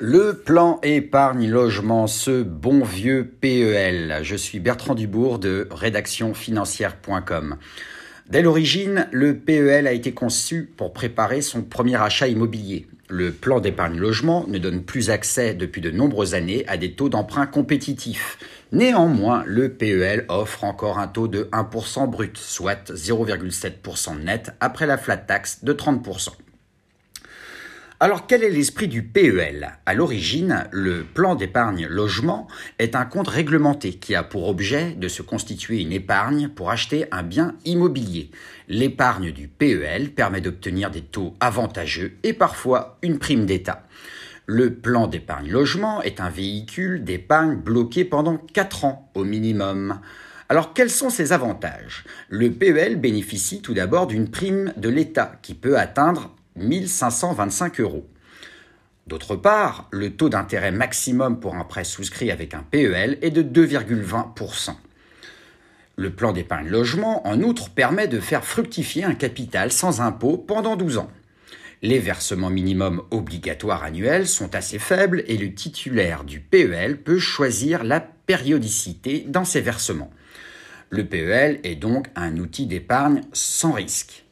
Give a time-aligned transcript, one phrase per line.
[0.00, 4.20] Le plan épargne logement, ce bon vieux PEL.
[4.22, 7.56] Je suis Bertrand Dubourg de rédactionfinancière.com.
[8.30, 12.86] Dès l'origine, le PEL a été conçu pour préparer son premier achat immobilier.
[13.08, 17.08] Le plan d'épargne logement ne donne plus accès depuis de nombreuses années à des taux
[17.08, 18.38] d'emprunt compétitifs.
[18.70, 24.96] Néanmoins, le PEL offre encore un taux de 1% brut, soit 0,7% net après la
[24.96, 26.28] flat tax de 30%.
[28.00, 32.46] Alors quel est l'esprit du PEL À l'origine, le plan d'épargne logement
[32.78, 37.06] est un compte réglementé qui a pour objet de se constituer une épargne pour acheter
[37.10, 38.30] un bien immobilier.
[38.68, 43.82] L'épargne du PEL permet d'obtenir des taux avantageux et parfois une prime d'État.
[44.46, 49.98] Le plan d'épargne logement est un véhicule d'épargne bloqué pendant 4 ans au minimum.
[50.48, 52.04] Alors quels sont ses avantages?
[52.28, 58.06] Le PEL bénéficie tout d'abord d'une prime de l'État qui peut atteindre 1525 euros.
[59.06, 63.42] D'autre part, le taux d'intérêt maximum pour un prêt souscrit avec un PEL est de
[63.42, 64.74] 2,20%.
[65.96, 70.76] Le plan d'épargne logement, en outre, permet de faire fructifier un capital sans impôt pendant
[70.76, 71.10] 12 ans.
[71.80, 77.84] Les versements minimums obligatoires annuels sont assez faibles et le titulaire du PEL peut choisir
[77.84, 80.10] la périodicité dans ses versements.
[80.90, 84.24] Le PEL est donc un outil d'épargne sans risque.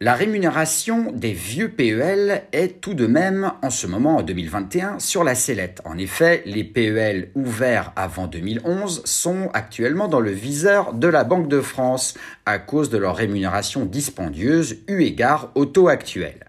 [0.00, 5.24] La rémunération des vieux PEL est tout de même, en ce moment, en 2021, sur
[5.24, 5.80] la sellette.
[5.84, 11.48] En effet, les PEL ouverts avant 2011 sont actuellement dans le viseur de la Banque
[11.48, 12.14] de France
[12.46, 16.46] à cause de leur rémunération dispendieuse eu égard au taux actuel.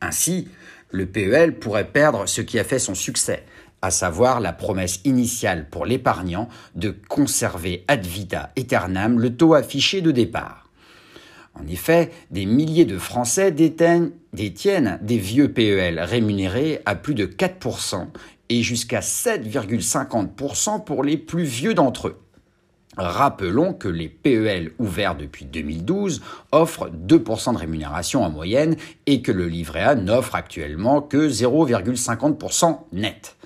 [0.00, 0.48] Ainsi,
[0.90, 3.44] le PEL pourrait perdre ce qui a fait son succès,
[3.80, 10.00] à savoir la promesse initiale pour l'épargnant de conserver ad vita aeternam le taux affiché
[10.00, 10.61] de départ.
[11.54, 18.06] En effet, des milliers de Français détiennent, des vieux PEL rémunérés à plus de 4%
[18.48, 22.18] et jusqu'à 7,50% pour les plus vieux d'entre eux.
[22.96, 26.20] Rappelons que les PEL ouverts depuis 2012
[26.52, 32.80] offrent 2% de rémunération en moyenne et que le livret A n'offre actuellement que 0,50%
[32.92, 33.36] net.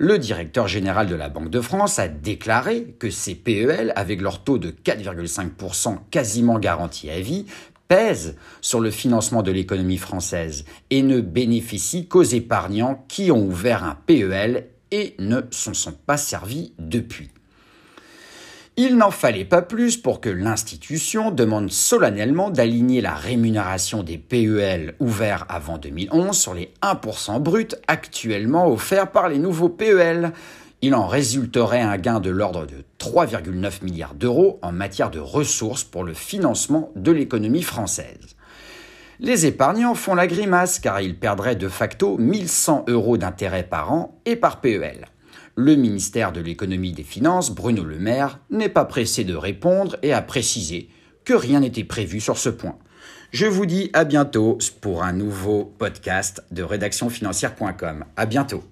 [0.00, 4.44] Le directeur général de la Banque de France a déclaré que ces PEL, avec leur
[4.44, 7.46] taux de 4,5% quasiment garanti à vie,
[7.88, 13.82] pèsent sur le financement de l'économie française et ne bénéficient qu'aux épargnants qui ont ouvert
[13.82, 17.30] un PEL et ne s'en sont pas servis depuis.
[18.80, 24.94] Il n'en fallait pas plus pour que l'institution demande solennellement d'aligner la rémunération des PEL
[25.00, 30.32] ouverts avant 2011 sur les 1% bruts actuellement offerts par les nouveaux PEL.
[30.80, 35.82] Il en résulterait un gain de l'ordre de 3,9 milliards d'euros en matière de ressources
[35.82, 38.36] pour le financement de l'économie française.
[39.18, 44.20] Les épargnants font la grimace car ils perdraient de facto 1100 euros d'intérêt par an
[44.24, 45.08] et par PEL
[45.58, 49.96] le ministère de l'économie et des finances, Bruno Le Maire, n'est pas pressé de répondre
[50.02, 50.88] et a précisé
[51.24, 52.78] que rien n'était prévu sur ce point.
[53.32, 58.04] Je vous dis à bientôt pour un nouveau podcast de rédactionfinancière.com.
[58.16, 58.62] À bientôt.